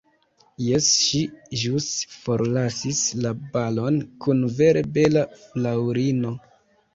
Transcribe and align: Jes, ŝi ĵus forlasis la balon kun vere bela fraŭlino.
Jes, 0.67 0.85
ŝi 1.07 1.19
ĵus 1.63 1.89
forlasis 2.13 3.01
la 3.27 3.35
balon 3.59 4.01
kun 4.27 4.43
vere 4.57 4.83
bela 4.97 5.25
fraŭlino. 5.45 6.35